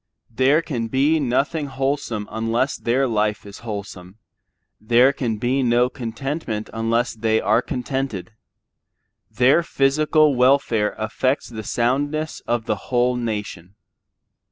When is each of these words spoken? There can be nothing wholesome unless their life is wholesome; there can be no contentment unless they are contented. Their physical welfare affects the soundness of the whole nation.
There 0.31 0.63
can 0.63 0.87
be 0.87 1.19
nothing 1.19 1.67
wholesome 1.67 2.27
unless 2.31 2.75
their 2.75 3.07
life 3.07 3.45
is 3.45 3.59
wholesome; 3.59 4.17
there 4.79 5.13
can 5.13 5.37
be 5.37 5.61
no 5.61 5.89
contentment 5.89 6.71
unless 6.73 7.13
they 7.13 7.39
are 7.39 7.61
contented. 7.61 8.31
Their 9.29 9.61
physical 9.61 10.33
welfare 10.33 10.95
affects 10.97 11.49
the 11.49 11.61
soundness 11.61 12.39
of 12.47 12.65
the 12.65 12.75
whole 12.89 13.15
nation. 13.15 13.75